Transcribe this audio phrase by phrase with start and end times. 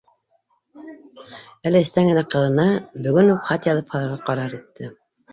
[1.69, 2.65] Әле эстән генә ҡыҙына
[3.07, 4.89] бөгөн үк хат яҙып һалырға ҡарар итте